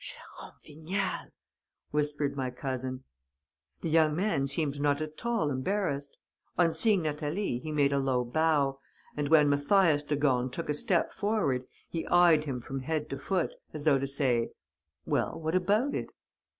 [0.01, 1.31] "'Jérôme Vignal,'
[1.91, 3.03] whispered my cousin.
[3.81, 6.17] "The young man seemed not at all embarrassed.
[6.57, 8.79] On seeing Natalie, he made a low bow;
[9.15, 13.19] and, when Mathias de Gorne took a step forward, he eyed him from head to
[13.19, 14.49] foot, as though to say:
[15.05, 16.09] "'Well, what about it?'